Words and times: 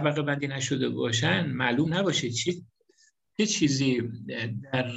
طبقه 0.00 0.22
بندی 0.22 0.46
نشده 0.46 0.88
باشن 0.88 1.46
معلوم 1.46 1.94
نباشه 1.94 2.30
چه 2.30 2.54
چه 3.38 3.46
چیزی 3.46 4.02
در 4.72 4.90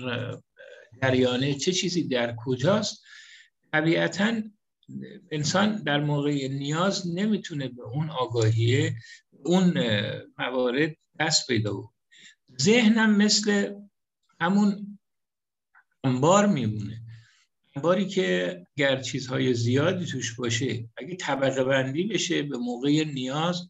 جریانه 1.01 1.53
چه 1.53 1.71
چیزی 1.71 2.07
در 2.07 2.35
کجاست. 2.45 3.03
طبیعتا 3.71 4.41
انسان 5.31 5.83
در 5.83 5.99
موقع 5.99 6.47
نیاز 6.47 7.07
نمی‌تونه 7.15 7.67
به 7.67 7.83
اون 7.83 8.09
آگاهی 8.09 8.91
اون 9.43 9.73
موارد 10.37 10.95
دست 11.19 11.47
پیدا 11.47 11.73
بود 11.73 11.89
ذهنم 12.61 13.15
مثل 13.15 13.73
همون 14.41 14.99
انبار 16.03 16.47
میمونه. 16.47 17.01
انباری 17.75 18.07
که 18.07 18.59
گر 18.77 19.01
چیزهای 19.01 19.53
زیادی 19.53 20.05
توش 20.05 20.35
باشه 20.35 20.89
اگه 20.97 21.15
طبقه 21.15 21.63
بندی 21.63 22.03
بشه 22.03 22.43
به 22.43 22.57
موقع 22.57 23.03
نیاز 23.03 23.69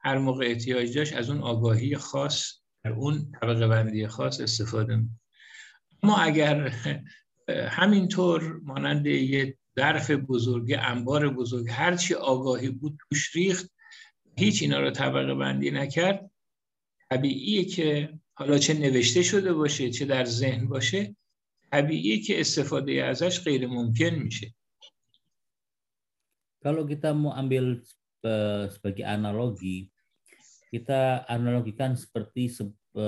هر 0.00 0.18
موقع 0.18 0.46
احتیاج 0.46 0.98
داشت 0.98 1.12
از 1.12 1.30
اون 1.30 1.40
آگاهی 1.40 1.96
خاص 1.96 2.52
در 2.84 2.92
اون 2.92 3.32
طبقه 3.40 3.68
بندی 3.68 4.06
خاص 4.06 4.40
استفاده 4.40 4.96
می 4.96 5.08
اما 6.02 6.16
اگر 6.16 6.68
همینطور 7.78 8.60
مانند 8.62 9.06
یه 9.06 9.58
ظرف 9.78 10.10
بزرگ 10.10 10.76
انبار 10.78 11.28
بزرگ 11.28 11.66
هرچی 11.70 12.14
آگاهی 12.14 12.68
بود 12.68 12.98
توش 13.08 13.36
ریخت 13.36 13.70
هیچ 14.36 14.62
اینا 14.62 14.80
رو 14.80 14.90
طبقه 14.90 15.34
بندی 15.34 15.70
نکرد. 15.70 16.30
طبیعیه 17.10 17.64
که 17.64 18.18
حالا 18.34 18.58
چه 18.58 18.74
نوشته 18.74 19.22
شده 19.22 19.52
باشه 19.52 19.90
چه 19.90 20.04
در 20.04 20.24
ذهن 20.24 20.68
باشه 20.68 21.16
طبیعیه 21.72 22.20
که 22.22 22.40
استفاده 22.40 23.04
ازش 23.04 23.40
غیر 23.40 23.66
ممکن 23.66 24.10
میشه. 24.10 24.54
Kalau 26.58 26.82
kita 26.90 27.14
mau 27.14 27.30
ambil 27.30 27.86
sebagai 28.72 29.06
analogi, 29.06 29.88
kita 30.68 31.24
analogikan 31.30 31.96
seperti 31.96 32.52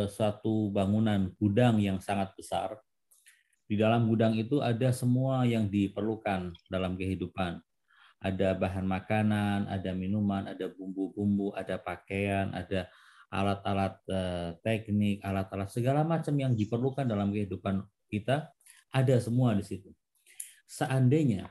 suatu 0.08 0.70
bangunan 0.70 1.32
gudang 1.36 1.82
yang 1.82 1.98
sangat 1.98 2.32
besar. 2.38 2.78
Di 3.70 3.78
dalam 3.78 4.10
gudang 4.10 4.34
itu 4.34 4.58
ada 4.58 4.90
semua 4.90 5.46
yang 5.46 5.70
diperlukan 5.70 6.50
dalam 6.66 6.98
kehidupan. 6.98 7.62
Ada 8.18 8.52
bahan 8.58 8.84
makanan, 8.84 9.70
ada 9.70 9.94
minuman, 9.94 10.50
ada 10.50 10.66
bumbu-bumbu, 10.74 11.54
ada 11.54 11.78
pakaian, 11.78 12.50
ada 12.50 12.90
alat-alat 13.30 13.94
eh, 14.10 14.50
teknik, 14.60 15.22
alat-alat 15.22 15.70
segala 15.70 16.02
macam 16.02 16.34
yang 16.34 16.52
diperlukan 16.52 17.06
dalam 17.06 17.30
kehidupan 17.30 17.86
kita 18.10 18.50
ada 18.90 19.16
semua 19.22 19.54
di 19.54 19.62
situ. 19.62 19.94
Seandainya 20.66 21.46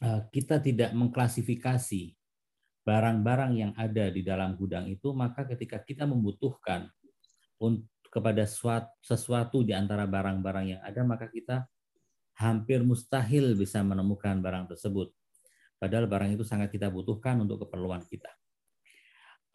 eh, 0.00 0.20
kita 0.30 0.62
tidak 0.62 0.94
mengklasifikasi 0.94 2.14
barang-barang 2.86 3.52
yang 3.58 3.72
ada 3.74 4.06
di 4.14 4.22
dalam 4.22 4.54
gudang 4.54 4.86
itu, 4.86 5.10
maka 5.10 5.42
ketika 5.42 5.82
kita 5.82 6.06
membutuhkan 6.06 6.86
kepada 8.06 8.46
sesuatu 9.02 9.66
di 9.66 9.74
antara 9.74 10.06
barang-barang 10.06 10.66
yang 10.78 10.80
ada, 10.86 11.02
maka 11.02 11.26
kita 11.26 11.66
hampir 12.38 12.86
mustahil 12.86 13.58
bisa 13.58 13.82
menemukan 13.82 14.38
barang 14.38 14.70
tersebut. 14.70 15.10
Padahal 15.82 16.06
barang 16.06 16.38
itu 16.38 16.46
sangat 16.46 16.70
kita 16.70 16.86
butuhkan 16.88 17.42
untuk 17.42 17.66
keperluan 17.66 18.06
kita. 18.06 18.30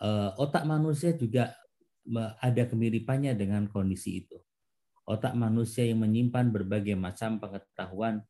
Eh, 0.01 0.29
otak 0.35 0.67
manusia 0.67 1.15
juga 1.15 1.55
ada 2.41 2.63
kemiripannya 2.65 3.37
dengan 3.37 3.69
kondisi 3.69 4.25
itu. 4.25 4.37
Otak 5.05 5.37
manusia 5.37 5.85
yang 5.85 6.01
menyimpan 6.03 6.49
berbagai 6.49 6.97
macam 6.97 7.37
pengetahuan, 7.37 8.21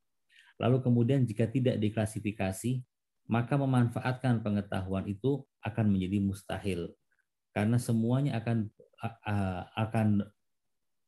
lalu 0.60 0.78
kemudian 0.84 1.24
jika 1.24 1.48
tidak 1.48 1.80
diklasifikasi, 1.80 2.84
maka 3.31 3.59
memanfaatkan 3.59 4.43
pengetahuan 4.43 5.07
itu 5.11 5.43
akan 5.67 5.87
menjadi 5.91 6.19
mustahil 6.23 6.81
karena 7.51 7.81
semuanya 7.81 8.39
akan 8.39 8.71
akan 9.77 10.09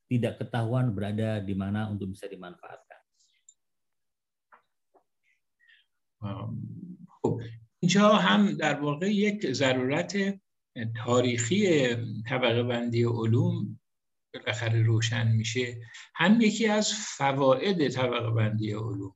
tidak 0.08 0.40
ketahuan 0.40 0.92
berada 0.96 1.38
di 1.44 1.52
mana 1.52 1.86
untuk 1.92 2.12
bisa 2.12 2.26
dimanfaatkan. 2.26 2.98
اینجا 7.80 8.08
هم 8.08 8.52
در 8.58 8.80
واقع 8.80 9.06
یک 9.06 9.52
ضرورت 9.52 10.40
تاریخی 10.96 11.94
طبقه 12.28 12.62
بندی 12.62 13.04
علوم 13.04 13.80
بالاخره 14.34 14.82
روشن 14.82 15.32
میشه 15.32 15.80
هم 16.14 16.40
یکی 16.40 16.66
از 16.66 16.92
فواید 16.92 17.88
طبقه 17.88 18.30
بندی 18.30 18.72
علوم 18.72 19.14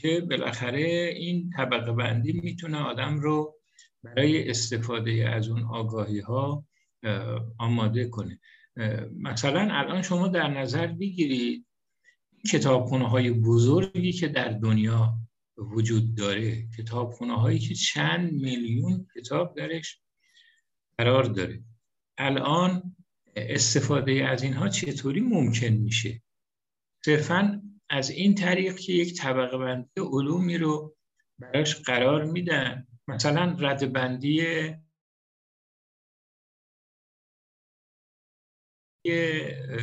که 0.00 0.20
بالاخره 0.30 1.14
این 1.16 1.50
طبقه 1.56 1.92
بندی 1.92 2.32
می‌تونه 2.32 2.78
آدم 2.78 3.20
رو 3.20 3.56
برای 4.02 4.50
استفاده 4.50 5.28
از 5.28 5.48
اون 5.48 5.62
آگاهی 5.62 6.20
ها 6.20 6.64
آماده 7.58 8.08
کنه. 8.08 8.40
مثلا 9.16 9.68
الان 9.70 10.02
شما 10.02 10.28
در 10.28 10.48
نظر 10.48 10.86
بگیرید 10.86 11.66
کتابخونه 12.52 13.08
های 13.08 13.30
بزرگی 13.30 14.12
که 14.12 14.28
در 14.28 14.48
دنیا 14.48 15.14
وجود 15.56 16.14
داره 16.14 16.68
کتابخونه 16.78 17.40
هایی 17.40 17.58
که 17.58 17.74
چند 17.74 18.32
میلیون 18.32 19.06
کتاب 19.16 19.56
درش 19.56 20.00
قرار 20.98 21.24
داره. 21.24 21.62
الان 22.18 22.96
استفاده 23.36 24.12
از 24.28 24.42
اینها 24.42 24.68
چطوری 24.68 25.20
ممکن 25.20 25.66
میشه؟ 25.68 26.22
صرفا 27.04 27.62
از 27.90 28.10
این 28.10 28.34
طریق 28.34 28.76
که 28.76 28.92
یک 28.92 29.14
طبقه 29.14 29.58
بندی 29.58 30.00
علومی 30.00 30.58
رو 30.58 30.96
براش 31.38 31.82
قرار 31.82 32.24
میدن. 32.24 32.86
مثلا 33.08 33.56
رد 33.58 33.92
بندی 33.92 34.46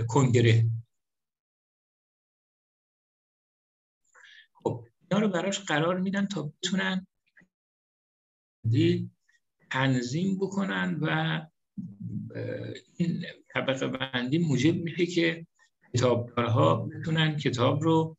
کنگره. 0.07 0.65
خب 4.53 4.87
اینا 5.01 5.21
رو 5.21 5.29
براش 5.29 5.59
قرار 5.59 5.99
میدن 5.99 6.27
تا 6.27 6.53
بتونن 6.63 7.07
تنظیم 9.71 10.37
بکنن 10.37 10.99
و 11.01 11.47
این 12.97 13.25
طبقه 13.53 13.87
بندی 13.87 14.37
موجب 14.37 14.75
میشه 14.75 15.05
که 15.05 15.47
کتابدارها 15.93 16.75
بتونن 16.75 17.37
کتاب 17.37 17.83
رو 17.83 18.17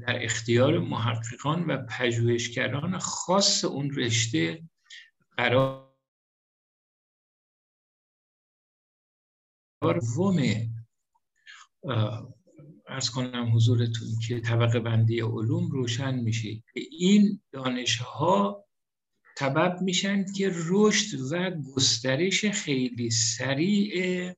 در 0.00 0.24
اختیار 0.24 0.78
محققان 0.78 1.66
و 1.66 1.86
پژوهشگران 1.86 2.98
خاص 2.98 3.64
اون 3.64 3.90
رشته 3.90 4.62
قرار 5.36 5.90
ومه 10.18 10.68
ارز 12.86 13.10
کنم 13.10 13.56
حضورتون 13.56 14.08
که 14.28 14.40
طبقه 14.40 14.80
بندی 14.80 15.20
علوم 15.20 15.70
روشن 15.70 16.14
میشه. 16.14 16.62
این 16.90 17.40
دانش 17.52 17.96
ها 17.96 18.64
سبب 19.38 19.78
میشن 19.82 20.32
که 20.32 20.52
رشد 20.68 21.20
و 21.32 21.50
گسترش 21.50 22.44
خیلی 22.44 23.10
سریع 23.10 24.34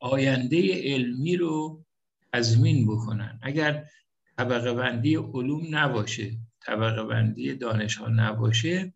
آینده 0.00 0.82
علمی 0.82 1.36
رو 1.36 1.84
تضمین 2.32 2.86
بکنن. 2.86 3.38
اگر 3.42 3.84
طبقه 4.36 4.74
بندی 4.74 5.16
علوم 5.16 5.76
نباشه 5.76 6.38
طبقه 6.60 7.04
بندی 7.04 7.54
دانش 7.54 7.96
ها 7.96 8.08
نباشه 8.08 8.94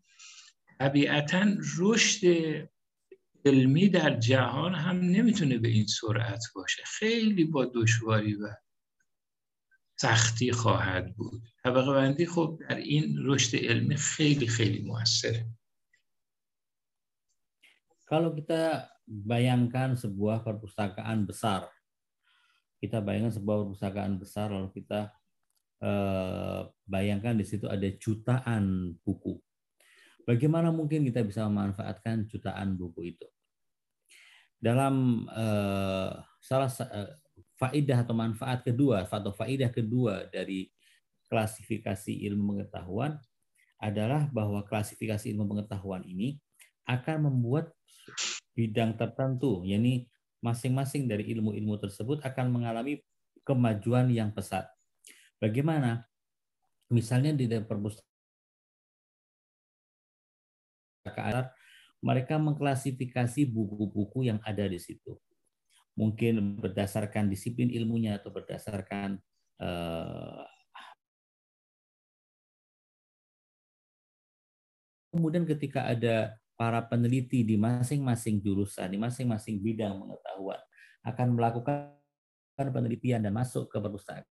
طبیعتا 0.78 1.46
رشد 1.78 2.26
علمی 3.44 3.88
در 3.88 4.18
جهان 4.20 4.74
هم 4.74 4.96
نمی‌تونه 5.00 5.58
به 5.58 5.68
این 5.68 5.86
سرعت 5.86 6.44
باشه. 6.54 6.82
خیلی 6.86 7.44
با 7.44 7.64
دشواری 7.74 8.34
و 8.34 8.48
سختی 9.96 10.52
خواهد 10.52 11.16
بود. 11.16 11.42
طبقه 11.64 11.92
بندی 11.92 12.26
خب 12.26 12.60
در 12.68 12.76
این 12.76 13.16
رشد 13.18 13.56
علمی 13.56 13.96
خیلی 13.96 14.46
خیلی 14.46 14.82
موثره. 14.82 15.46
Kalau 18.14 18.30
kita 18.30 18.86
bayangkan 19.10 19.98
sebuah 19.98 20.46
perpustakaan 20.46 21.26
besar, 21.26 21.66
kita 22.78 23.02
bayangkan 23.02 23.34
sebuah 23.34 23.66
perpustakaan 23.66 24.22
besar, 24.22 24.54
lalu 24.54 24.70
kita 24.70 25.10
eh, 25.82 26.62
bayangkan 26.86 27.34
di 27.34 27.42
situ 27.42 27.66
ada 27.66 27.90
jutaan 27.98 28.94
buku. 29.02 29.34
Bagaimana 30.30 30.70
mungkin 30.70 31.02
kita 31.02 31.26
bisa 31.26 31.42
memanfaatkan 31.50 32.30
jutaan 32.30 32.78
buku 32.78 33.18
itu? 33.18 33.26
Dalam 34.62 35.26
eh, 35.34 36.14
salah 36.38 36.70
eh, 36.70 37.18
faidah 37.58 38.06
atau 38.06 38.14
manfaat 38.14 38.62
kedua 38.62 39.10
atau 39.10 39.34
faidah 39.34 39.74
kedua 39.74 40.30
dari 40.30 40.70
klasifikasi 41.26 42.14
ilmu 42.30 42.62
pengetahuan 42.62 43.18
adalah 43.82 44.30
bahwa 44.30 44.62
klasifikasi 44.62 45.34
ilmu 45.34 45.50
pengetahuan 45.50 46.06
ini 46.06 46.38
akan 46.84 47.32
membuat 47.32 47.72
bidang 48.54 48.94
tertentu, 48.94 49.64
yakni 49.64 50.06
masing-masing 50.44 51.08
dari 51.08 51.24
ilmu-ilmu 51.32 51.80
tersebut 51.80 52.20
akan 52.20 52.52
mengalami 52.52 53.00
kemajuan 53.44 54.12
yang 54.12 54.30
pesat. 54.30 54.68
Bagaimana? 55.40 56.04
Misalnya 56.92 57.32
di 57.32 57.48
perpustakaan 57.48 58.04
mereka 62.04 62.36
mengklasifikasi 62.36 63.48
buku-buku 63.48 64.28
yang 64.28 64.36
ada 64.44 64.68
di 64.68 64.76
situ. 64.76 65.16
Mungkin 65.96 66.60
berdasarkan 66.60 67.32
disiplin 67.32 67.72
ilmunya 67.72 68.20
atau 68.20 68.28
berdasarkan 68.28 69.16
uh, 69.64 70.44
kemudian 75.14 75.46
ketika 75.46 75.86
ada 75.86 76.34
para 76.59 76.83
peneliti 76.83 77.47
di 77.47 77.55
masing-masing 77.55 78.43
jurusan, 78.43 78.91
di 78.91 78.99
masing-masing 78.99 79.63
bidang 79.63 79.95
pengetahuan 79.95 80.59
akan 81.07 81.27
melakukan 81.35 81.95
penelitian 82.59 83.23
dan 83.23 83.31
masuk 83.31 83.71
ke 83.71 83.79
perpustakaan 83.79 84.27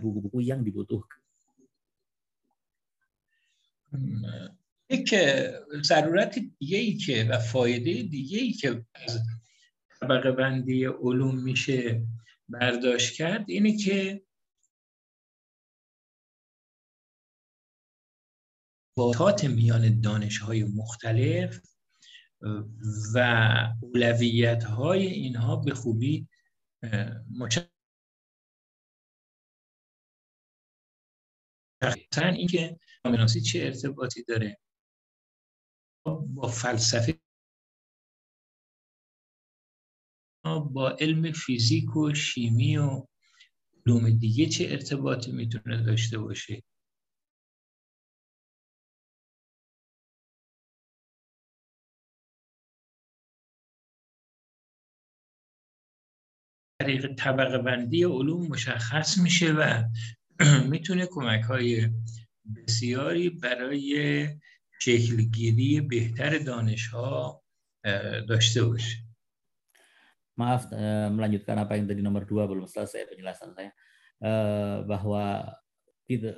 buku-buku 0.00 0.44
yang 0.44 0.60
dibutuhkan. 0.60 1.20
یک 4.90 5.14
ضرورت 5.82 6.38
دیگه 6.58 6.78
ای 6.78 6.94
که 6.94 7.28
و 7.30 7.38
فایده 7.38 8.02
دیگه 8.02 8.38
ای 8.38 8.52
که 8.52 8.84
از 8.94 9.22
طبقه 10.00 10.32
بندی 10.32 10.84
علوم 10.84 11.42
میشه 11.42 12.02
برداشت 12.48 13.14
کرد 13.14 13.44
اینه 13.48 13.76
که 13.76 14.22
باتات 18.99 19.45
میان 19.45 20.01
دانش 20.01 20.37
های 20.37 20.63
مختلف 20.63 21.59
و 23.15 23.19
اولویت 23.81 24.63
های 24.63 25.07
اینها 25.07 25.55
به 25.55 25.73
خوبی 25.73 26.27
مشخص 27.39 27.69
اینکه 32.33 32.79
کامناسی 33.03 33.41
چه 33.41 33.59
ارتباطی 33.59 34.23
داره 34.23 34.57
با 36.05 36.47
فلسفه 36.47 37.19
با 40.73 40.97
علم 40.99 41.31
فیزیک 41.31 41.95
و 41.95 42.13
شیمی 42.13 42.77
و 42.77 43.07
علوم 43.85 44.09
دیگه 44.09 44.45
چه 44.45 44.65
ارتباطی 44.69 45.31
می‌تونه 45.31 45.83
داشته 45.83 46.17
باشه. 46.17 46.63
طریق 56.79 57.15
طبقه 57.15 57.57
بندی 57.57 58.03
علوم 58.03 58.47
مشخص 58.47 59.17
میشه 59.17 59.53
و 59.53 59.83
می‌تونه 60.69 61.05
کمک 61.05 61.41
های 61.41 61.89
بسیاری 62.55 63.29
برای 63.29 64.27
شکلگیری 64.79 65.81
بهتر 65.81 66.37
دانش 66.37 66.87
ها 66.87 67.43
داشته 68.29 68.63
باشه 68.63 68.97
Maaf 70.39 70.71
melanjutkan 71.11 71.59
apa 71.59 71.75
yang 71.75 71.91
tadi 71.91 71.99
nomor 71.99 72.23
dua 72.23 72.47
belum 72.47 72.63
selesai 72.63 73.11
penjelasan 73.11 73.51
saya 73.51 73.75
bahwa 74.87 75.51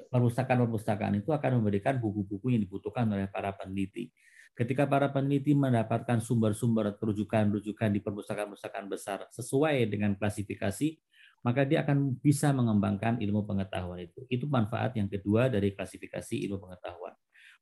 perpustakaan-perpustakaan 0.09 1.21
itu 1.21 1.29
akan 1.29 1.61
memberikan 1.61 2.01
buku-buku 2.01 2.49
yang 2.49 2.65
dibutuhkan 2.65 3.05
oleh 3.13 3.29
para 3.29 3.53
peneliti. 3.53 4.09
Ketika 4.51 4.83
para 4.83 5.07
peneliti 5.09 5.55
mendapatkan 5.55 6.19
sumber-sumber 6.19 6.99
rujukan-rujukan 6.99 7.89
di 7.89 7.99
perpustakaan-perpustakaan 8.03 8.87
besar 8.91 9.25
sesuai 9.31 9.87
dengan 9.87 10.13
klasifikasi, 10.19 10.99
maka 11.41 11.65
dia 11.65 11.81
akan 11.81 12.19
bisa 12.21 12.53
mengembangkan 12.53 13.17
ilmu 13.17 13.47
pengetahuan 13.47 14.05
itu. 14.05 14.21
Itu 14.29 14.45
manfaat 14.45 14.93
yang 14.99 15.09
kedua 15.09 15.49
dari 15.49 15.73
klasifikasi 15.73 16.45
ilmu 16.45 16.61
pengetahuan. 16.61 17.15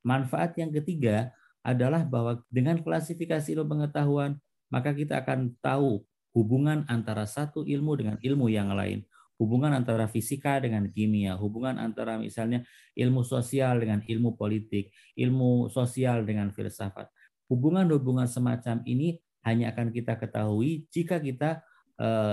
Manfaat 0.04 0.58
yang 0.60 0.74
ketiga 0.76 1.32
adalah 1.64 2.04
bahwa 2.04 2.44
dengan 2.52 2.80
klasifikasi 2.84 3.56
ilmu 3.56 3.68
pengetahuan, 3.80 4.36
maka 4.68 4.92
kita 4.92 5.24
akan 5.24 5.56
tahu 5.64 6.04
hubungan 6.36 6.86
antara 6.88 7.26
satu 7.26 7.66
ilmu 7.66 7.92
dengan 7.98 8.18
ilmu 8.22 8.48
yang 8.52 8.72
lain, 8.74 9.06
hubungan 9.39 9.75
antara 9.75 10.07
fisika 10.07 10.63
dengan 10.63 10.87
kimia, 10.91 11.35
hubungan 11.35 11.79
antara 11.83 12.15
misalnya 12.17 12.63
ilmu 12.95 13.27
sosial 13.27 13.83
dengan 13.83 13.99
ilmu 14.07 14.39
politik, 14.39 14.95
ilmu 15.19 15.69
sosial 15.75 16.23
dengan 16.23 16.55
filsafat. 16.55 17.11
Hubungan-hubungan 17.51 18.31
semacam 18.31 18.81
ini 18.87 19.19
hanya 19.45 19.75
akan 19.75 19.93
kita 19.93 20.17
ketahui 20.17 20.87
jika 20.89 21.21
kita 21.21 21.61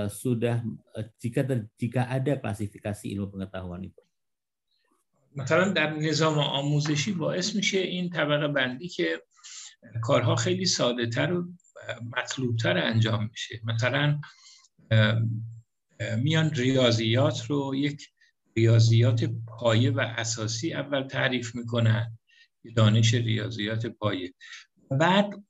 sudah 0.09 0.61
jika 1.21 1.41
ter, 1.45 1.69
jika 1.77 2.09
ada 2.09 2.37
klasifikasi 2.37 3.05
ilmu 3.13 3.29
pengetahuan 3.33 3.85
itu. 3.85 4.01
مثلا 5.35 5.71
در 5.71 5.95
نظام 5.95 6.39
آموزشی 6.39 7.11
باعث 7.11 7.55
میشه 7.55 7.77
این 7.77 8.09
طبقه 8.09 8.47
بندی 8.47 8.87
که 8.87 9.23
کارها 10.01 10.35
خیلی 10.35 10.65
ساده 10.65 11.07
تر 11.07 11.33
و 11.33 11.47
مطلوب 12.17 12.57
تر 12.57 12.77
انجام 12.77 13.29
میشه 13.31 13.61
مثلا 13.63 14.19
میان 16.18 16.50
ریاضیات 16.50 17.46
رو 17.46 17.74
یک 17.74 18.08
ریاضیات 18.56 19.24
پایه 19.46 19.90
و 19.90 20.00
اساسی 20.00 20.74
اول 20.74 21.08
تعریف 21.08 21.54
می‌کنن 21.54 22.18
دانش 22.76 23.14
ریاضیات 23.14 23.86
پایه. 23.86 24.34
بعد 24.90 25.44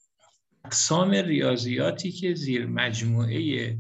اقسام 0.64 1.10
ریاضیاتی 1.10 2.12
که 2.12 2.34
زیر 2.34 2.66
مجموعه 2.66 3.78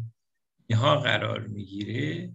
ها 0.74 1.00
قرار 1.00 1.46
می‌گیره 1.46 2.32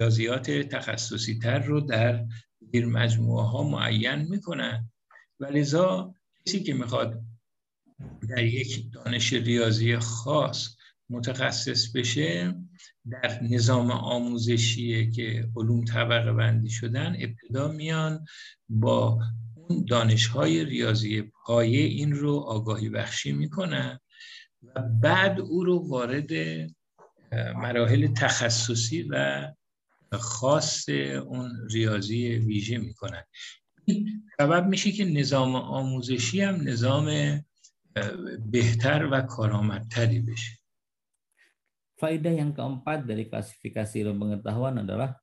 ریاضیات 0.00 0.50
تخصصی 0.50 1.38
تر 1.38 1.58
رو 1.58 1.80
در 1.80 2.26
زیر 2.72 2.86
مجموعه 2.86 3.44
ها 3.44 3.62
معین 3.62 4.14
می‌کنن. 4.30 4.90
و 5.40 5.44
لذا 5.46 6.14
کسی 6.46 6.62
که 6.62 6.74
می‌خواد 6.74 7.20
در 8.28 8.44
یک 8.44 8.92
دانش 8.92 9.32
ریاضی 9.32 9.96
خاص 9.96 10.76
متخصص 11.10 11.96
بشه 11.96 12.54
در 13.10 13.42
نظام 13.42 13.90
آموزشی 13.90 15.10
که 15.10 15.48
علوم 15.56 15.84
طبقه 15.84 16.32
بندی 16.32 16.70
شدن 16.70 17.16
ابتدا 17.20 17.68
میان 17.68 18.24
با 18.68 19.20
اون 19.54 19.84
دانش 19.84 20.26
های 20.26 20.64
ریاضی 20.64 21.22
پایه 21.22 21.80
این 21.80 22.12
رو 22.12 22.36
آگاهی 22.36 22.88
بخشی 22.88 23.32
می‌کنن 23.32 24.00
و 24.62 24.82
بعد 24.82 25.40
او 25.40 25.64
رو 25.64 25.88
وارد 25.88 26.30
مراحل 27.56 28.06
تخصصی 28.06 29.02
و 29.02 29.48
خاص 30.12 30.88
اون 31.26 31.68
ریاضی 31.70 32.28
ویژه 32.28 32.78
می‌کنن. 32.78 33.22
این 33.84 34.30
سبب 34.38 34.66
میشه 34.66 34.92
که 34.92 35.04
نظام 35.04 35.54
آموزشی 35.54 36.40
هم 36.40 36.68
نظام 36.68 37.38
بهتر 38.50 39.08
و 39.12 39.20
کارآمدتری 39.20 40.20
بشه. 40.20 40.61
Faedah 42.02 42.34
yang 42.34 42.50
keempat 42.50 43.06
dari 43.06 43.30
klasifikasi 43.30 44.02
ilmu 44.02 44.26
pengetahuan 44.26 44.82
adalah 44.82 45.14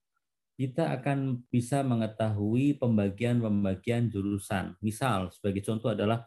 kita 0.56 0.96
akan 0.96 1.44
bisa 1.52 1.84
mengetahui 1.84 2.80
pembagian-pembagian 2.80 4.08
jurusan. 4.08 4.80
Misal, 4.80 5.28
sebagai 5.36 5.60
contoh 5.60 5.92
adalah 5.92 6.24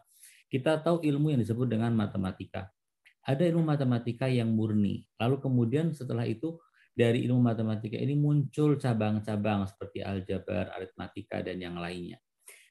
kita 0.53 0.77
tahu 0.85 1.01
ilmu 1.01 1.33
yang 1.33 1.41
disebut 1.41 1.65
dengan 1.65 1.97
matematika 1.97 2.69
ada 3.23 3.43
ilmu 3.47 3.63
matematika 3.63 4.27
yang 4.27 4.51
murni. 4.51 5.07
Lalu 5.15 5.39
kemudian 5.39 5.95
setelah 5.95 6.27
itu 6.27 6.59
dari 6.93 7.25
ilmu 7.25 7.39
matematika 7.39 7.95
ini 7.97 8.13
muncul 8.13 8.75
cabang-cabang 8.77 9.65
seperti 9.65 10.03
aljabar, 10.03 10.75
aritmatika 10.75 11.41
dan 11.41 11.57
yang 11.57 11.79
lainnya. 11.79 12.19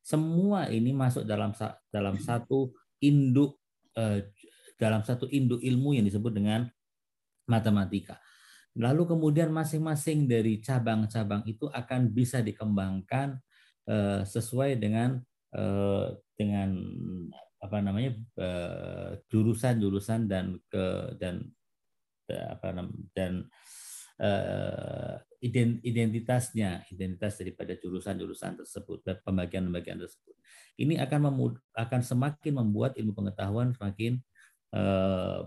Semua 0.05 0.69
ini 0.69 0.93
masuk 0.93 1.25
dalam 1.25 1.57
dalam 1.89 2.21
satu 2.21 2.77
induk 3.01 3.59
eh, 3.97 4.31
dalam 4.77 5.03
satu 5.03 5.27
induk 5.31 5.63
ilmu 5.65 5.97
yang 5.97 6.05
disebut 6.07 6.33
dengan 6.37 6.69
matematika. 7.53 8.17
Lalu 8.73 9.05
kemudian 9.05 9.53
masing-masing 9.53 10.25
dari 10.25 10.57
cabang-cabang 10.65 11.45
itu 11.45 11.69
akan 11.69 12.09
bisa 12.09 12.41
dikembangkan 12.41 13.37
eh, 13.85 14.25
sesuai 14.25 14.81
dengan 14.81 15.21
eh, 15.53 16.09
dengan 16.33 16.73
apa 17.61 17.79
namanya 17.85 18.17
eh, 18.17 19.11
jurusan-jurusan 19.29 20.25
dan 20.25 20.57
ke 20.73 20.85
dan 21.21 21.45
apa 22.33 22.73
namanya 22.73 23.05
dan 23.13 23.33
identitasnya 25.43 26.87
identitas 26.89 27.37
daripada 27.37 27.77
jurusan-jurusan 27.77 28.65
tersebut 28.65 29.05
dan 29.05 29.21
pembagian-pembagian 29.21 30.01
tersebut 30.01 30.33
ini 30.81 30.97
akan 30.97 31.29
memud 31.29 31.61
akan 31.77 32.01
semakin 32.01 32.63
membuat 32.63 32.97
ilmu 32.97 33.13
pengetahuan 33.13 33.75
semakin 33.77 34.23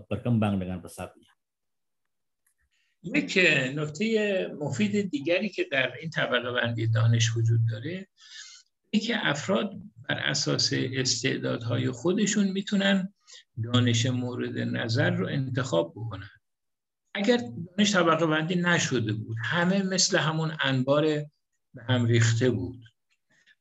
berkembang 0.06 0.62
dengan 0.62 0.78
pesatnya. 0.78 1.35
یک 3.14 3.38
نکته 3.74 4.48
مفید 4.60 5.10
دیگری 5.10 5.48
که 5.48 5.64
در 5.64 5.92
این 6.00 6.10
طبقه 6.10 6.52
بندی 6.52 6.86
دانش 6.86 7.36
وجود 7.36 7.60
داره 7.70 8.08
که 9.02 9.26
افراد 9.26 9.74
بر 10.08 10.18
اساس 10.18 10.72
استعدادهای 10.72 11.90
خودشون 11.90 12.48
می‌تونن 12.48 13.14
دانش 13.64 14.06
مورد 14.06 14.58
نظر 14.58 15.10
رو 15.10 15.26
انتخاب 15.26 15.92
بکنن. 15.96 16.30
اگر 17.14 17.40
دانش 17.76 17.92
طبقه 17.92 18.26
بندی 18.26 18.54
نشده 18.54 19.12
بود 19.12 19.36
همه 19.44 19.82
مثل 19.82 20.18
همون 20.18 20.56
انبار 20.60 21.04
به 21.74 21.82
هم 21.88 22.06
ریخته 22.06 22.50
بود 22.50 22.84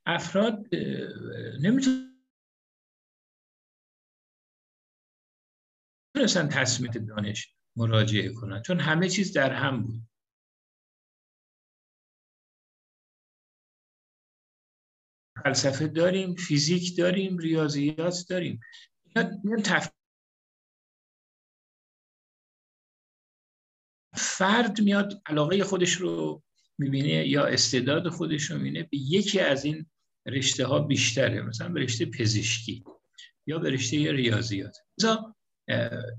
افراد 0.06 0.66
نمی‌تونستن 1.62 2.10
تصمیم 6.50 6.92
دانش 6.92 7.56
مراجعه 7.78 8.34
کنن. 8.34 8.62
چون 8.62 8.80
همه 8.80 9.10
چیز 9.10 9.34
در 9.34 9.54
هم 9.54 9.84
بود. 9.84 10.02
فلسفه 15.44 15.88
داریم 15.88 16.36
فیزیک 16.36 16.98
داریم 16.98 17.38
ریاضیات 17.38 18.26
داریم. 18.30 18.60
فرد 24.16 24.82
میاد 24.82 25.22
علاقه 25.26 25.64
خودش 25.64 25.94
رو 25.94 26.44
می‌بینه 26.78 27.28
یا 27.28 27.46
استعداد 27.46 28.10
خودش 28.10 28.44
رو 28.44 28.58
می‌بینه 28.58 28.84
به 28.84 28.98
یکی 28.98 29.40
از 29.40 29.66
این 29.66 29.90
رشته 30.26 30.66
ها 30.66 30.80
بیشتره. 30.80 31.42
مثلا 31.42 31.70
به 31.70 31.80
رشته 31.80 32.06
پزشکی 32.06 32.84
یا 33.48 33.60
به 33.60 33.70
رشته 33.70 34.12
ریاضیات. 34.12 34.78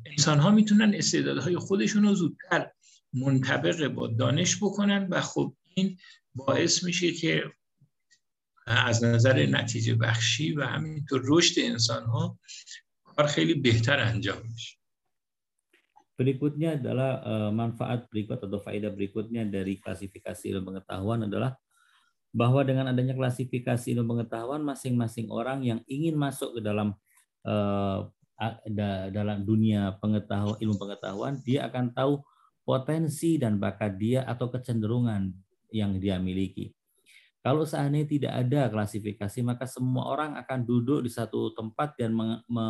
انسان 0.06 0.38
ها 0.38 0.50
می‌تونن 0.50 0.94
استعدادهای 0.94 1.56
خودشون 1.56 2.02
رو 2.02 2.14
زودتر 2.14 2.70
منطبق 3.12 3.88
با 3.88 4.06
دانش 4.06 4.56
بکنن 4.62 5.08
و 5.10 5.20
خب 5.20 5.54
این 5.74 5.98
باعث 6.34 6.84
میشه 6.84 7.12
که 7.12 7.52
از 8.66 9.04
نظر 9.04 9.46
نتیجه 9.46 9.94
بخشی 9.94 10.52
و 10.52 10.64
همینطور 10.64 11.22
رشد 11.24 11.60
انسان 11.60 12.04
ها 12.04 12.38
کار 13.04 13.26
خیلی 13.26 13.54
بهتر 13.54 14.00
انجام 14.00 14.42
میشه 14.52 14.76
Berikutnya 16.16 16.80
adalah 16.80 17.20
uh, 17.20 17.50
manfaat 17.52 18.08
berikut 18.08 18.40
atau 18.40 18.56
faedah 18.56 18.88
berikutnya 18.88 19.44
dari 19.44 19.76
klasifikasi 19.76 20.48
ilmu 20.48 20.72
pengetahuan 20.72 21.28
adalah 21.28 21.60
bahwa 22.32 22.64
dengan 22.64 22.88
adanya 22.88 23.12
klasifikasi 23.12 23.92
ilmu 23.92 24.16
pengetahuan 24.16 24.64
masing-masing 24.64 25.28
orang 25.28 25.60
yang 25.60 25.84
ingin 25.84 26.16
masuk 26.16 26.56
ke 26.56 26.60
dalam 26.64 26.96
uh, 27.44 28.08
dalam 29.12 29.48
dunia 29.48 29.96
pengetahuan 29.96 30.60
ilmu 30.60 30.76
pengetahuan 30.76 31.40
dia 31.40 31.64
akan 31.72 31.96
tahu 31.96 32.20
potensi 32.66 33.40
dan 33.40 33.56
bakat 33.56 33.96
dia 33.96 34.26
atau 34.28 34.52
kecenderungan 34.52 35.32
yang 35.72 35.96
dia 35.96 36.20
miliki. 36.20 36.74
Kalau 37.40 37.62
seandainya 37.62 38.10
tidak 38.10 38.32
ada 38.42 38.60
klasifikasi 38.74 39.38
maka 39.46 39.70
semua 39.70 40.10
orang 40.10 40.34
akan 40.34 40.66
duduk 40.66 41.06
di 41.06 41.10
satu 41.10 41.54
tempat 41.54 41.94
dan 41.94 42.10
me, 42.10 42.42
me, 42.50 42.66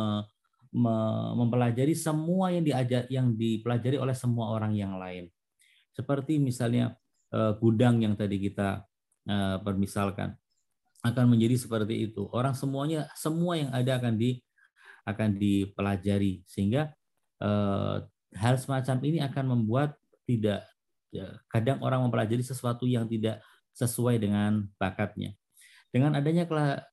mempelajari 1.33 1.97
semua 1.97 2.53
yang 2.53 2.61
diajar 2.61 3.09
yang 3.09 3.33
dipelajari 3.33 3.97
oleh 3.97 4.13
semua 4.13 4.53
orang 4.53 4.77
yang 4.77 5.01
lain. 5.01 5.33
Seperti 5.97 6.37
misalnya 6.37 6.93
eh, 7.33 7.57
gudang 7.57 8.05
yang 8.05 8.13
tadi 8.13 8.37
kita 8.37 8.85
eh, 9.25 9.57
permisalkan 9.65 10.37
akan 11.01 11.25
menjadi 11.25 11.57
seperti 11.57 12.13
itu. 12.13 12.29
Orang 12.29 12.53
semuanya 12.53 13.09
semua 13.17 13.57
yang 13.57 13.73
ada 13.73 13.97
akan 13.97 14.13
di 14.13 14.37
akan 15.07 15.39
dipelajari 15.39 16.43
sehingga 16.43 16.91
eh, 17.39 17.95
hal 18.35 18.55
semacam 18.59 18.97
ini 19.07 19.23
akan 19.23 19.45
membuat 19.55 19.95
tidak 20.27 20.67
ya, 21.15 21.39
kadang 21.47 21.79
orang 21.79 22.03
mempelajari 22.03 22.43
sesuatu 22.43 22.83
yang 22.83 23.07
tidak 23.07 23.39
sesuai 23.71 24.19
dengan 24.19 24.67
bakatnya. 24.75 25.37
Dengan 25.87 26.19
adanya 26.19 26.43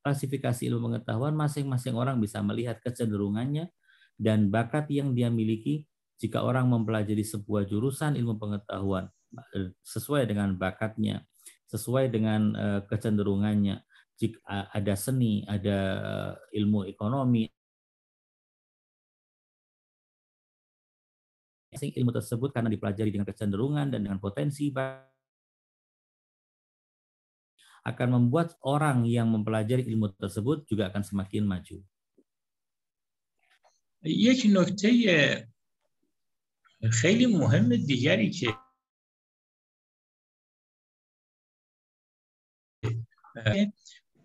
klasifikasi 0.00 0.70
ilmu 0.70 0.88
pengetahuan, 0.88 1.34
masing-masing 1.34 1.98
orang 1.98 2.22
bisa 2.22 2.38
melihat 2.40 2.78
kecenderungannya 2.78 3.68
dan 4.14 4.48
bakat 4.54 4.86
yang 4.94 5.12
dia 5.12 5.28
miliki 5.28 5.90
jika 6.22 6.46
orang 6.46 6.70
mempelajari 6.70 7.26
sebuah 7.26 7.66
jurusan 7.66 8.14
ilmu 8.14 8.38
pengetahuan 8.38 9.10
eh, 9.58 9.74
sesuai 9.82 10.30
dengan 10.30 10.54
bakatnya, 10.54 11.26
sesuai 11.66 12.12
dengan 12.14 12.54
eh, 12.54 12.80
kecenderungannya. 12.86 13.82
Jika 14.14 14.70
ada 14.70 14.94
seni, 14.94 15.42
ada 15.42 15.78
eh, 15.98 16.62
ilmu 16.62 16.86
ekonomi, 16.86 17.50
ilmu 21.73 22.11
tersebut 22.11 22.49
karena 22.49 22.69
dipelajari 22.69 23.13
dengan 23.13 23.27
kecenderungan 23.29 23.93
dan 23.93 24.01
dengan 24.05 24.17
potensi 24.17 24.73
akan 27.85 28.07
membuat 28.11 28.59
orang 28.65 29.07
yang 29.07 29.31
mempelajari 29.31 29.87
ilmu 29.87 30.11
tersebut 30.17 30.67
juga 30.67 30.89
akan 30.91 31.03
semakin 31.05 31.45
maju. 31.45 31.79
یک 34.03 34.47
نکته 34.47 34.95
خیلی 36.91 37.25
مهم 37.25 37.75
دیگری 37.75 38.29
که 38.31 38.55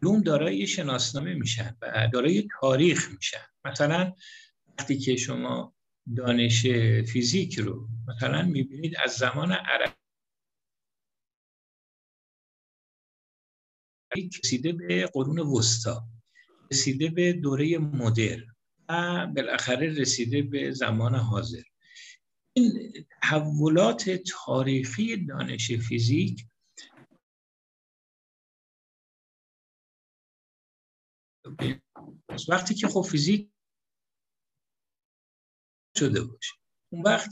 علوم 0.03 0.23
دارای 0.23 0.67
شناسنامه 0.67 1.35
میشن 1.35 1.77
و 1.83 2.09
دارای 2.13 2.49
تاریخ 2.61 3.11
میشن 3.11 3.47
مثلا 3.65 4.15
وقتی 4.79 4.99
که 4.99 5.17
شما 5.17 5.75
دانش 6.16 6.68
فیزیک 7.14 7.60
رو. 7.60 7.88
مثلا 8.08 8.42
می‌بینید 8.42 8.94
از 9.04 9.12
زمان 9.12 9.52
عرب 9.52 9.96
رسیده 14.44 14.72
به 14.72 15.06
قرون 15.14 15.40
وسطا 15.40 16.04
رسیده 16.72 17.10
به 17.10 17.34
دوره 17.34 17.78
مدرن 17.78 18.56
و 18.90 19.28
بالاخره 19.36 19.88
رسیده 19.88 20.42
به 20.42 20.72
زمان 20.72 21.16
حاضر. 21.16 21.64
این 22.54 22.94
تحولات 23.22 24.10
تاریخی 24.10 25.26
دانش 25.26 25.72
فیزیک 25.72 26.46
وقتی 32.50 32.76
که 32.76 32.88
خب 32.88 33.02
فیزیک 33.02 33.50
شده 36.00 36.22
باشه. 36.24 36.54
اون 36.90 37.02
وقت 37.02 37.30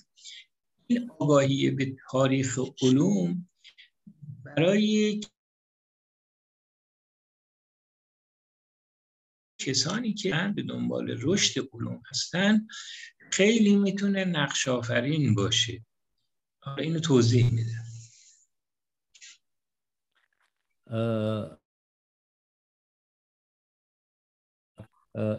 این 0.87 1.11
آگاهی 1.19 1.71
به 1.71 1.95
تاریخ 2.11 2.59
علوم 2.81 3.49
برای 4.43 5.21
کسانی 9.59 10.13
که 10.13 10.53
به 10.55 10.61
دنبال 10.63 11.17
رشد 11.21 11.69
علوم 11.73 12.01
هستن 12.09 12.67
خیلی 13.31 13.75
می‌تونه 13.75 14.25
نقش 14.25 14.67
آفرین 14.67 15.35
باشه. 15.35 15.85
حالا 16.59 16.83
اینو 16.83 16.99
توضیح 16.99 17.45
میده 17.53 17.77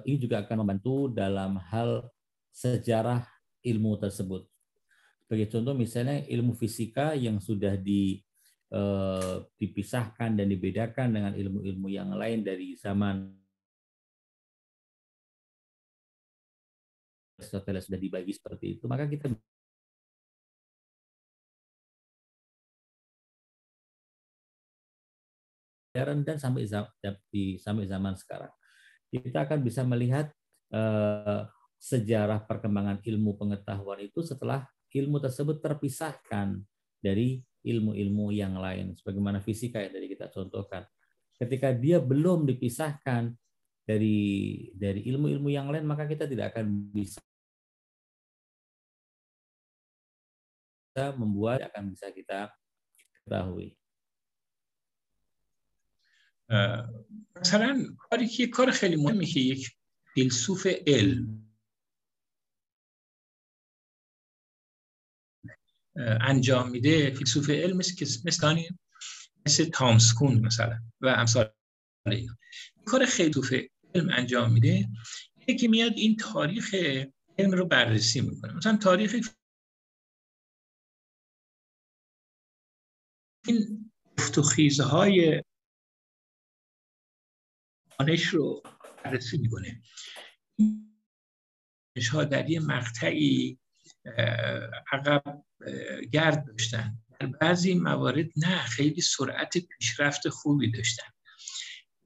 ini 0.08 0.16
juga 0.18 0.42
akan 0.42 0.56
membantu 0.66 1.06
dalam 1.14 1.54
hal 1.70 2.02
sejarah 2.58 3.22
ilmu 3.62 3.94
tersebut. 4.02 4.42
Sebagai 5.22 5.46
contoh 5.54 5.78
misalnya 5.78 6.26
ilmu 6.26 6.58
fisika 6.58 7.14
yang 7.14 7.38
sudah 7.38 7.78
di, 7.78 8.18
uh, 8.74 9.46
dipisahkan 9.54 10.34
dan 10.34 10.46
dibedakan 10.50 11.14
dengan 11.14 11.32
ilmu-ilmu 11.38 11.86
yang 11.86 12.10
lain 12.18 12.42
dari 12.42 12.74
zaman 12.74 13.30
Aristoteles 17.38 17.86
sudah 17.86 18.00
dibagi 18.02 18.34
seperti 18.34 18.74
itu, 18.74 18.90
maka 18.90 19.06
kita 19.06 19.30
dan 25.94 26.38
sampai 26.38 26.62
sampai 27.58 27.84
zaman 27.90 28.14
sekarang 28.14 28.52
kita 29.10 29.46
akan 29.46 29.58
bisa 29.66 29.82
melihat 29.82 30.30
uh, 30.70 31.46
sejarah 31.79 32.43
perkembangan 32.47 33.03
ilmu 33.03 33.35
pengetahuan 33.35 33.99
itu 34.03 34.23
setelah 34.23 34.63
ilmu 34.93 35.19
tersebut 35.19 35.59
terpisahkan 35.59 36.61
dari 37.03 37.43
ilmu-ilmu 37.63 38.31
yang 38.31 38.55
lain 38.55 38.95
sebagaimana 38.95 39.43
fisika 39.43 39.83
yang 39.83 39.91
tadi 39.91 40.07
kita 40.11 40.31
contohkan 40.31 40.87
ketika 41.39 41.75
dia 41.75 41.99
belum 41.99 42.47
dipisahkan 42.47 43.35
dari 43.83 44.19
dari 44.75 45.03
ilmu-ilmu 45.11 45.51
yang 45.51 45.67
lain 45.67 45.83
maka 45.83 46.07
kita 46.07 46.23
tidak 46.23 46.55
akan 46.55 46.71
bisa 46.95 47.19
membuat 51.17 51.67
akan 51.67 51.89
bisa 51.89 52.13
kita 52.13 52.53
ketahui. 53.25 53.75
مثلا 57.41 57.95
کاری 57.97 58.27
که 58.27 58.47
کار 58.47 58.71
خیلی 58.71 58.95
مهمی 58.95 59.25
که 59.25 59.39
یک 59.39 59.71
فیلسوف 60.13 60.67
علم 60.87 61.46
انجام 66.20 66.70
میده 66.70 67.10
فیلسوف 67.10 67.50
علم 67.50 67.76
مثل 67.76 67.94
مثل 68.24 68.62
مثل 69.46 69.64
تامسکون 69.64 70.46
مثلا 70.46 70.78
و 71.00 71.06
امثال 71.06 71.52
اینا. 72.06 72.36
کار 72.86 73.06
خیلی 73.06 73.70
علم 73.94 74.08
انجام 74.12 74.52
میده 74.52 74.88
که 75.60 75.68
میاد 75.68 75.92
این 75.96 76.16
تاریخ 76.16 76.74
علم 77.38 77.50
رو 77.50 77.66
بررسی 77.66 78.20
می‌کنه. 78.20 78.52
مثلا 78.52 78.76
تاریخ 78.76 79.16
این 83.46 83.90
های 84.80 85.42
دانش 87.98 88.24
رو 88.24 88.62
بررسی 89.04 89.38
می‌کنه. 89.38 89.82
ها 92.12 92.24
در 92.24 92.50
یه 92.50 92.60
مقطعی 92.60 93.58
عقب 94.92 95.44
گرد 96.12 96.46
داشتن. 96.46 96.98
در 97.20 97.26
بعضی 97.26 97.74
موارد 97.74 98.26
نه 98.36 98.58
خیلی 98.58 99.00
سرعت 99.00 99.58
پیشرفت 99.58 100.28
خوبی 100.28 100.70
داشتن. 100.70 101.08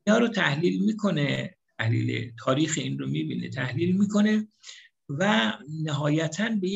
اینا 0.06 0.18
رو 0.18 0.28
تحلیل 0.28 0.84
می‌کنه 0.84 1.56
تحلیل 1.78 2.32
تاریخ 2.44 2.74
این 2.78 2.98
رو 2.98 3.06
می‌بینه 3.06 3.48
تحلیل 3.48 3.96
می‌کنه 3.96 4.48
و 5.08 5.52
نهایتا 5.82 6.48
به 6.48 6.68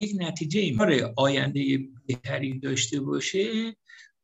یک 0.00 0.16
نتیجه 0.18 0.60
ایمار 0.60 1.14
آینده 1.16 1.78
بهتری 2.06 2.58
داشته 2.58 3.00
باشه 3.00 3.76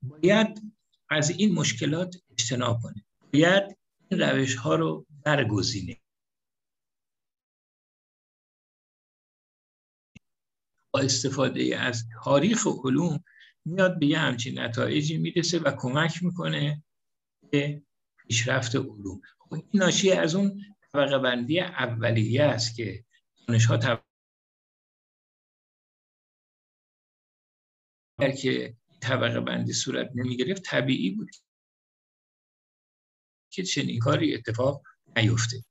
باید 0.02 0.62
از 1.11 1.30
این 1.30 1.54
مشکلات 1.54 2.16
اجتناب 2.30 2.80
کنه. 2.82 3.04
باید 3.32 3.78
این 4.08 4.20
روش 4.20 4.54
ها 4.54 4.75
رو 4.75 5.06
برگزینه. 5.25 6.01
با 10.94 11.00
استفاده 11.00 11.78
از 11.78 12.04
تاریخ 12.25 12.66
و 12.66 12.70
علوم 12.84 13.25
میاد 13.64 13.99
به 13.99 14.06
یه 14.06 14.18
همچین 14.18 14.58
نتایجی 14.58 15.18
می‌رسه 15.18 15.58
و 15.58 15.76
کمک 15.78 16.22
می‌کنه 16.22 16.84
به 17.50 17.82
پیشرفت 18.16 18.76
علوم. 18.76 19.20
خب 19.38 19.54
این 19.54 19.68
ناشی 19.75 20.12
از 20.12 20.34
اون 20.34 20.62
طبقه 20.92 21.18
بندی 21.18 21.61
اولیه 21.61 22.42
است 22.42 22.76
که 22.76 23.04
دانش 23.49 23.66
ها 23.66 24.02
که 28.42 28.76
طبقه 29.00 29.40
بندی 29.40 29.72
صورت 29.72 30.11
نمی 30.14 30.37
گرفت 30.37 30.62
طبیعی 30.62 31.11
بود 31.11 31.30
که 33.50 33.62
چنین 33.62 33.99
کاری 33.99 34.34
اتفاق 34.34 34.82
نیفته. 35.16 35.64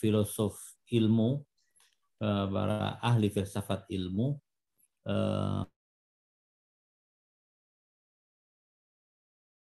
filosof 0.00 0.56
ilmu, 0.92 1.44
para 2.20 3.00
ahli 3.00 3.32
filsafat 3.32 3.88
ilmu, 3.88 4.36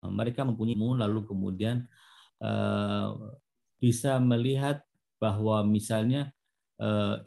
mereka 0.09 0.41
mempunyai 0.41 0.73
ilmu 0.73 0.97
lalu 0.97 1.21
kemudian 1.29 1.85
bisa 3.77 4.17
melihat 4.17 4.81
bahwa 5.21 5.61
misalnya 5.61 6.33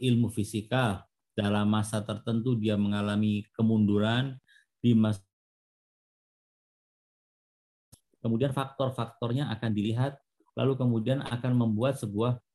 ilmu 0.02 0.35
fisika 0.35 1.06
dalam 1.35 1.71
masa 1.71 2.02
tertentu 2.02 2.59
dia 2.59 2.75
mengalami 2.75 3.47
kemunduran 3.54 4.38
di 4.83 4.94
masa 4.94 5.23
kemudian 8.23 8.54
faktor-faktornya 8.56 9.50
akan 9.52 9.71
dilihat 9.75 10.16
lalu 10.54 10.78
kemudian 10.78 11.21
akan 11.21 11.52
membuat 11.59 11.99
sebuah 11.99 12.38
eh, 12.38 12.54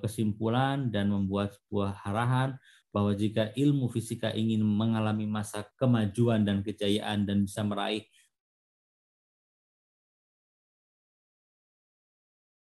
kesimpulan 0.00 0.88
dan 0.88 1.12
membuat 1.12 1.52
sebuah 1.56 2.00
arahan 2.08 2.56
bahwa 2.92 3.12
jika 3.16 3.52
ilmu 3.56 3.88
fisika 3.88 4.32
ingin 4.32 4.60
mengalami 4.64 5.24
masa 5.28 5.64
kemajuan 5.80 6.44
dan 6.44 6.60
kejayaan 6.64 7.24
dan 7.24 7.44
bisa 7.44 7.64
meraih 7.64 8.04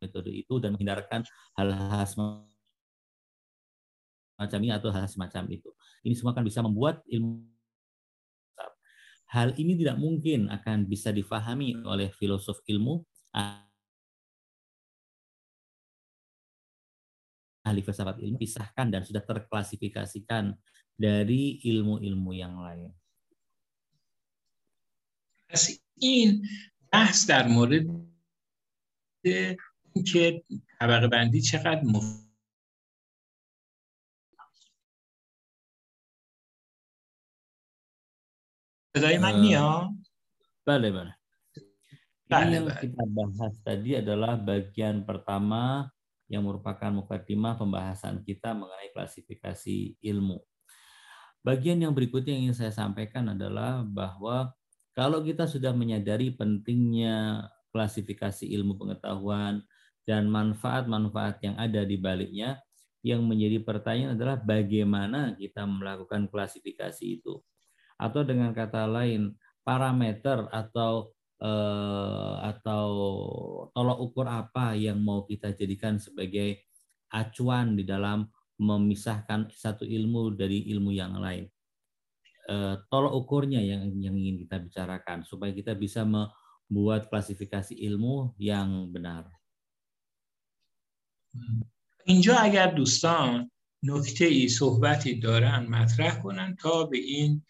metode 0.01 0.31
itu 0.33 0.57
dan 0.57 0.73
menghindarkan 0.75 1.21
hal-hal 1.55 2.03
semacam 4.39 4.59
ini 4.63 4.73
atau 4.73 4.89
hal 4.89 5.05
semacam 5.05 5.43
itu. 5.53 5.69
Ini 6.01 6.17
semua 6.17 6.33
akan 6.33 6.43
bisa 6.47 6.59
membuat 6.65 7.05
ilmu 7.07 7.51
hal 9.31 9.55
ini 9.55 9.79
tidak 9.79 9.95
mungkin 9.95 10.51
akan 10.51 10.91
bisa 10.91 11.15
difahami 11.15 11.79
oleh 11.87 12.11
filosof 12.11 12.59
ilmu 12.67 12.99
ahli 17.70 17.80
filsafat 17.82 18.22
ilmu 18.22 18.38
pisahkan 18.38 18.86
dan 18.86 19.02
sudah 19.02 19.22
terklasifikasikan 19.26 20.54
dari 20.96 21.58
ilmu-ilmu 21.66 22.30
yang 22.32 22.56
lain. 22.62 22.94
پس 25.48 25.78
این 26.02 26.42
بحث 26.92 27.30
در 27.30 27.48
مورد 27.48 27.86
اینکه 29.94 30.42
طبقه 30.80 31.08
بندی 31.08 31.40
چقدر 31.40 31.82
مفید 31.84 32.26
صدای 38.96 39.18
من 39.18 39.40
میاد 39.40 39.88
bale 40.66 40.90
bale 40.90 41.12
Ini 42.26 42.58
yang 42.58 42.66
kita 42.66 43.06
bahas 43.06 43.54
tadi 43.62 43.94
adalah 44.02 44.34
bagian 44.34 45.06
pertama 45.06 45.86
yang 46.31 46.47
merupakan 46.47 46.87
mukadimah 46.87 47.59
pembahasan 47.59 48.23
kita 48.23 48.55
mengenai 48.55 48.95
klasifikasi 48.95 49.99
ilmu. 49.99 50.39
Bagian 51.43 51.83
yang 51.83 51.91
berikutnya 51.91 52.31
yang 52.31 52.49
ingin 52.49 52.57
saya 52.63 52.71
sampaikan 52.71 53.35
adalah 53.35 53.83
bahwa 53.83 54.55
kalau 54.95 55.19
kita 55.19 55.43
sudah 55.43 55.75
menyadari 55.75 56.31
pentingnya 56.31 57.51
klasifikasi 57.75 58.47
ilmu 58.47 58.79
pengetahuan 58.79 59.59
dan 60.07 60.31
manfaat-manfaat 60.31 61.43
yang 61.43 61.55
ada 61.59 61.83
di 61.83 61.99
baliknya, 61.99 62.63
yang 63.01 63.25
menjadi 63.25 63.59
pertanyaan 63.65 64.15
adalah 64.15 64.37
bagaimana 64.39 65.33
kita 65.35 65.65
melakukan 65.67 66.29
klasifikasi 66.29 67.21
itu 67.21 67.41
atau 67.97 68.21
dengan 68.25 68.53
kata 68.53 68.85
lain 68.89 69.37
parameter 69.61 70.49
atau 70.49 71.13
eh, 71.42 72.34
atau 72.50 72.88
tolok 73.72 73.98
ukur 74.00 74.26
apa 74.28 74.72
yang 74.76 75.00
mau 75.00 75.24
kita 75.28 75.52
jadikan 75.52 76.00
sebagai 76.00 76.64
acuan 77.12 77.76
di 77.76 77.84
dalam 77.84 78.26
memisahkan 78.56 79.52
satu 79.52 79.84
ilmu 79.84 80.32
dari 80.32 80.64
ilmu 80.72 80.90
yang 80.92 81.16
lain. 81.20 81.44
Eh, 82.46 82.74
tolok 82.88 83.26
ukurnya 83.26 83.58
yang 83.58 83.90
yang 83.98 84.14
ingin 84.14 84.46
kita 84.46 84.56
bicarakan 84.62 85.26
supaya 85.26 85.50
kita 85.50 85.74
bisa 85.74 86.06
membuat 86.06 87.10
klasifikasi 87.10 87.74
ilmu 87.74 88.32
yang 88.38 88.88
benar. 88.90 89.28
اینجا 92.06 92.36
اگر 92.36 92.66
دوستان 92.74 93.50
نکته 93.82 94.24
ای 94.24 94.48
صحبتی 94.48 95.20
دارن 95.20 95.66
مطرح 95.66 96.22
کنن 96.22 96.56
تا 96.56 96.84
به 96.84 96.98
این 96.98 97.42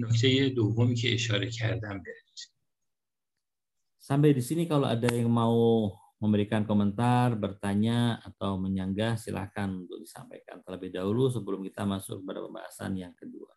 nukte 0.00 0.54
دومی 0.54 0.94
که 0.94 1.14
اشاره 1.14 1.50
کردم 1.50 1.98
برید. 1.98 2.25
Sampai 4.07 4.31
di 4.31 4.39
sini 4.39 4.63
kalau 4.63 4.87
ada 4.87 5.11
yang 5.11 5.27
mau 5.27 5.91
memberikan 6.23 6.63
komentar, 6.63 7.35
bertanya 7.35 8.23
atau 8.23 8.55
menyanggah 8.55 9.19
silakan 9.19 9.83
untuk 9.83 9.99
disampaikan 9.99 10.63
terlebih 10.63 10.95
dahulu 10.95 11.27
sebelum 11.27 11.59
kita 11.67 11.83
masuk 11.83 12.23
pada 12.23 12.39
pembahasan 12.39 12.95
yang 12.95 13.11
kedua. 13.19 13.51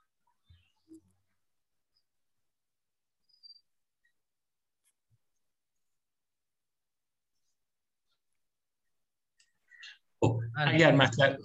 Oh, 10.18 10.42
agar 10.58 10.98
masalah. 10.98 11.38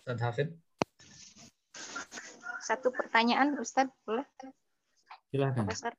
Ustaz 0.00 0.20
Hafid. 0.24 0.48
Satu 2.64 2.88
pertanyaan, 2.88 3.60
Ustadz, 3.60 3.92
boleh? 4.08 4.24
Profesor. 5.30 5.94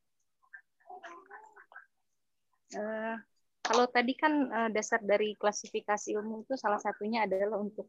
Uh, 2.72 3.15
kalau 3.63 3.88
tadi 3.88 4.12
kan 4.15 4.34
uh, 4.52 4.67
dasar 4.72 5.00
dari 5.00 5.36
klasifikasi 5.39 6.12
ilmu 6.20 6.44
itu 6.44 6.60
salah 6.60 6.80
satunya 6.80 7.24
adalah 7.24 7.60
untuk 7.63 7.88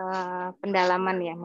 uh, 0.00 0.52
pendalaman 0.60 1.20
ya, 1.20 1.36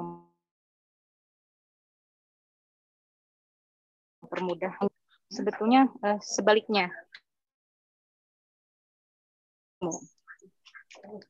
mempermudah. 4.23 4.79
Sebetulnya 5.27 5.91
uh, 6.07 6.19
sebaliknya 6.23 6.87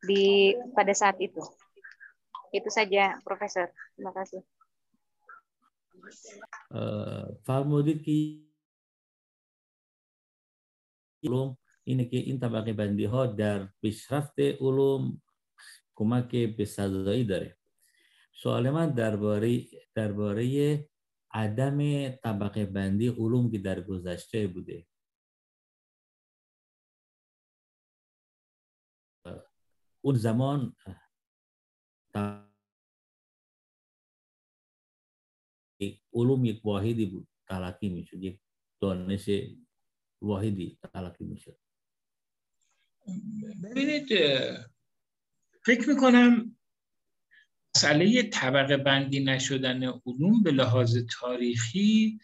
di 0.06 0.54
pada 0.78 0.94
saat 0.94 1.18
itu. 1.18 1.42
Itu 2.54 2.70
saja, 2.70 3.18
Profesor. 3.26 3.74
Terima 3.98 4.14
kasih. 4.14 4.57
فرمودید 7.46 8.04
که 8.04 8.48
علوم 11.24 11.58
اینه 11.84 12.06
که 12.06 12.18
این 12.18 12.40
طبقه 12.40 12.74
بندی 12.74 13.06
ها 13.06 13.26
در 13.26 13.70
پیشرفت 13.82 14.40
علوم 14.40 15.22
کمک 15.96 16.36
به 16.58 16.66
سزایی 16.66 17.24
داره 17.24 17.58
سوال 18.34 18.70
من 18.70 18.90
درباره 18.90 19.66
درباره 19.96 20.46
عدم 21.32 22.10
طبقه 22.10 22.66
بندی 22.66 23.08
علوم 23.08 23.52
که 23.52 23.58
در 23.58 23.82
گذشته 23.82 24.48
بوده 24.48 24.88
اون 30.02 30.16
زمان 30.16 30.76
علوم 36.18 36.46
یک 36.46 36.66
واحدی 36.66 37.06
بود 37.06 37.28
تلقی 37.48 37.90
می‌شد 37.90 38.24
یک 38.24 38.40
دانش 38.82 39.30
واحدی 40.22 40.78
تلقی 40.94 41.26
می‌شد 41.26 41.58
ببینید 43.64 44.08
فکر 45.66 45.90
می‌کنم 45.90 46.58
مسئله 47.76 48.24
طبقه 48.24 48.78
بندی 48.78 49.20
نشدن 49.20 49.84
علوم 49.84 50.44
به 50.44 50.52
لحاظ 50.52 50.98
تاریخی 51.20 52.20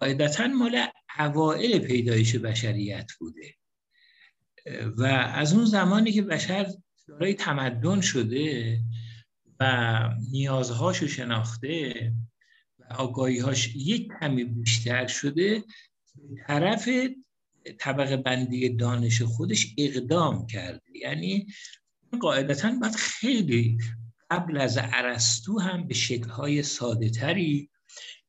قاعدتا 0.00 0.46
مال 0.46 0.86
اوائل 1.18 1.78
پیدایش 1.78 2.36
بشریت 2.36 3.10
بوده. 3.20 3.54
و 4.96 5.04
از 5.34 5.54
اون 5.54 5.64
زمانی 5.64 6.12
که 6.12 6.22
بشر 6.22 6.66
دارای 7.08 7.34
تمدن 7.34 8.00
شده 8.00 8.78
و 9.60 9.98
نیازهاشو 10.32 11.06
شناخته 11.06 12.12
و 12.92 13.00
آگاهیهاش 13.00 13.76
یک 13.76 14.12
کمی 14.20 14.44
بیشتر 14.44 15.06
شده 15.06 15.64
طرف 16.46 16.88
طبقه 17.78 18.16
بندی 18.16 18.68
دانش 18.68 19.22
خودش 19.22 19.74
اقدام 19.78 20.46
کرده. 20.46 20.98
یعنی 21.02 21.46
قاعدتا 22.20 22.72
باید 22.80 22.94
خیلی 22.94 23.78
قبل 24.30 24.58
از 24.58 24.78
عرستو 24.78 25.58
هم 25.58 25.86
به 25.86 25.94
شکلهای 25.94 26.62
ساده 26.62 27.10
تری 27.10 27.70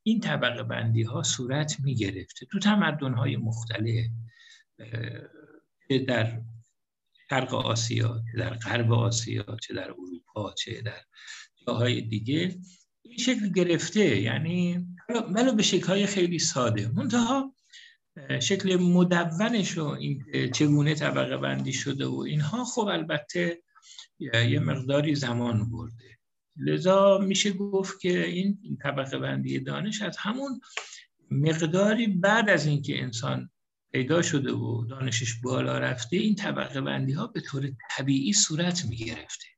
این 0.04 0.20
طبقه 0.20 0.64
بندی 0.64 1.04
ها 1.04 1.24
صورت 1.24 1.80
می 1.80 1.96
گرفته 1.96 2.46
تو 2.46 2.60
تمدن 2.60 3.14
های 3.14 3.38
مختلف 3.38 4.06
در 6.08 6.42
شرق 7.30 7.54
آسیا 7.54 8.24
چه 8.32 8.38
در 8.38 8.54
غرب 8.54 8.92
آسیا 8.92 9.58
چه 9.64 9.74
در 9.74 9.92
اروپا 9.92 10.54
چه 10.54 10.82
در 10.82 11.02
جاهای 11.68 12.02
دیگه 12.02 12.58
شکل 13.18 13.50
گرفته 13.50 14.22
یعنی 14.22 14.88
ولو 15.10 15.54
به 15.54 15.64
شکلهای 15.64 16.06
خیلی 16.06 16.40
ساده. 16.40 16.88
منتها 16.88 17.56
شکل 18.40 18.76
مدونش 18.76 19.78
و 19.78 19.86
این 19.86 20.24
چگونه 20.54 20.96
طبقه 20.96 21.38
بندی 21.38 21.74
شده 21.74 22.06
و 22.06 22.16
اینها 22.20 22.66
خب 22.66 22.88
البته 22.88 23.62
یه 24.20 24.60
مقداری 24.60 25.16
زمان 25.16 25.70
برده. 25.70 26.18
لذا 26.58 27.18
میشه 27.18 27.52
گفت 27.52 28.00
که 28.00 28.26
این 28.26 28.78
طبقه 28.84 29.18
بندی 29.18 29.60
دانش 29.60 30.02
از 30.02 30.18
همون 30.18 30.62
مقداری 31.32 32.08
بعد 32.08 32.50
از 32.50 32.66
اینکه 32.66 33.02
انسان 33.02 33.50
پیدا 33.92 34.22
شده 34.22 34.52
و 34.52 34.86
دانشش 34.86 35.34
بالا 35.34 35.78
رفته 35.78 36.18
این 36.18 36.36
طبقه 36.36 36.82
بندی 36.82 37.14
ها 37.14 37.28
به 37.28 37.42
طور 37.42 37.72
طبیعی 37.98 38.34
صورت 38.34 38.86
می 38.86 38.96
گرفته 38.96 39.53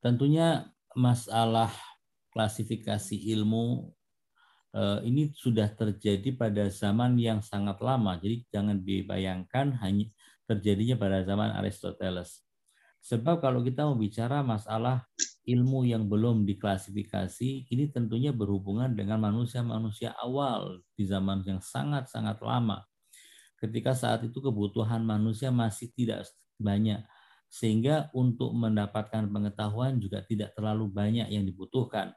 Tentunya 0.00 0.68
masalah 0.96 1.70
klasifikasi 2.32 3.16
ilmu 3.36 3.92
ini 5.04 5.34
sudah 5.34 5.66
terjadi 5.74 6.34
pada 6.34 6.70
zaman 6.72 7.18
yang 7.20 7.44
sangat 7.44 7.78
lama. 7.84 8.16
Jadi 8.16 8.46
jangan 8.48 8.80
dibayangkan 8.80 9.76
hanya 9.82 10.08
terjadinya 10.48 10.96
pada 10.98 11.22
zaman 11.22 11.52
Aristoteles. 11.54 12.42
Sebab 13.00 13.40
kalau 13.40 13.64
kita 13.64 13.88
mau 13.88 13.96
bicara 13.96 14.44
masalah 14.44 15.08
ilmu 15.48 15.88
yang 15.88 16.04
belum 16.06 16.44
diklasifikasi, 16.44 17.66
ini 17.72 17.88
tentunya 17.90 18.30
berhubungan 18.30 18.92
dengan 18.92 19.18
manusia-manusia 19.24 20.12
awal 20.20 20.84
di 20.94 21.08
zaman 21.08 21.40
yang 21.48 21.64
sangat-sangat 21.64 22.38
lama. 22.44 22.84
Ketika 23.56 23.96
saat 23.96 24.24
itu 24.24 24.38
kebutuhan 24.38 25.00
manusia 25.02 25.48
masih 25.48 25.88
tidak 25.96 26.28
banyak, 26.60 27.00
sehingga 27.50 28.08
untuk 28.14 28.54
mendapatkan 28.54 29.26
pengetahuan 29.26 29.98
juga 29.98 30.22
tidak 30.22 30.54
terlalu 30.54 30.86
banyak 30.86 31.26
yang 31.28 31.42
dibutuhkan. 31.42 32.14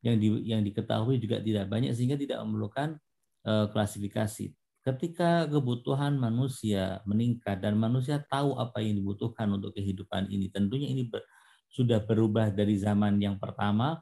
Yang, 0.00 0.16
di, 0.22 0.28
yang 0.54 0.62
diketahui 0.62 1.18
juga 1.18 1.42
tidak 1.42 1.66
banyak, 1.66 1.90
sehingga 1.90 2.14
tidak 2.14 2.38
memerlukan 2.46 2.94
uh, 3.42 3.66
klasifikasi 3.74 4.54
ketika 4.86 5.50
kebutuhan 5.50 6.14
manusia 6.14 7.02
meningkat 7.02 7.58
dan 7.58 7.74
manusia 7.74 8.22
tahu 8.22 8.54
apa 8.54 8.78
yang 8.78 9.02
dibutuhkan 9.02 9.50
untuk 9.50 9.74
kehidupan 9.74 10.30
ini, 10.30 10.46
tentunya 10.46 10.86
ini 10.86 11.10
ber, 11.10 11.26
sudah 11.66 11.98
berubah 12.06 12.54
dari 12.54 12.78
zaman 12.78 13.18
yang 13.18 13.34
pertama, 13.42 13.98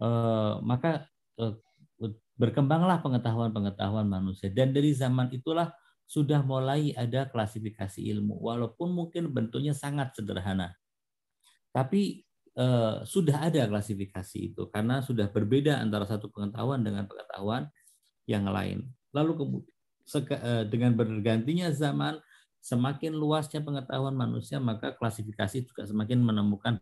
eh, 0.00 0.54
maka 0.64 1.04
eh, 1.36 1.54
berkembanglah 2.40 3.04
pengetahuan-pengetahuan 3.04 4.08
manusia 4.08 4.48
dan 4.48 4.72
dari 4.72 4.96
zaman 4.96 5.28
itulah 5.28 5.68
sudah 6.08 6.40
mulai 6.40 6.96
ada 6.96 7.28
klasifikasi 7.28 8.00
ilmu, 8.16 8.40
walaupun 8.40 8.96
mungkin 8.96 9.28
bentuknya 9.28 9.76
sangat 9.76 10.16
sederhana, 10.16 10.72
tapi 11.68 12.24
eh, 12.56 12.96
sudah 13.04 13.52
ada 13.52 13.68
klasifikasi 13.68 14.38
itu 14.40 14.72
karena 14.72 15.04
sudah 15.04 15.28
berbeda 15.28 15.76
antara 15.76 16.08
satu 16.08 16.32
pengetahuan 16.32 16.80
dengan 16.80 17.04
pengetahuan 17.04 17.68
yang 18.24 18.48
lain. 18.48 18.88
Lalu 19.12 19.62
Eh, 20.08 20.64
dengan 20.72 20.96
bergantinya 20.96 21.68
zaman, 21.68 22.16
semakin 22.64 23.12
luasnya 23.12 23.60
pengetahuan 23.60 24.16
manusia, 24.16 24.56
maka 24.56 24.96
klasifikasi 24.96 25.68
juga 25.68 25.84
semakin 25.84 26.24
menemukan 26.24 26.80